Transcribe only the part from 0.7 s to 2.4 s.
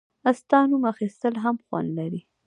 اخیستل هم خوند لري.